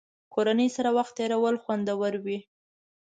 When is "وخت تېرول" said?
0.97-1.55